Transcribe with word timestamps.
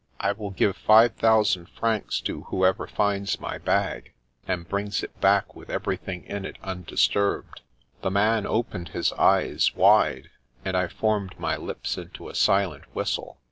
I 0.19 0.31
will 0.31 0.49
give 0.49 0.75
five 0.77 1.13
thousand 1.13 1.67
francs 1.69 2.21
to 2.21 2.45
whoever 2.45 2.87
finds 2.87 3.39
my 3.39 3.59
bag, 3.59 4.13
and 4.47 4.67
brings 4.67 5.03
it 5.03 5.21
back 5.21 5.53
with 5.55 5.69
everything 5.69 6.23
in 6.25 6.43
it 6.43 6.57
undisturbed." 6.63 7.61
The 8.01 8.09
man 8.09 8.47
opened 8.47 8.89
his 8.97 9.13
eyes 9.13 9.75
wide, 9.75 10.31
and 10.65 10.75
I 10.75 10.87
formed 10.87 11.39
my 11.39 11.55
lips 11.55 11.99
into 11.99 12.29
a 12.29 12.33
silent 12.33 12.85
whistle. 12.95 13.37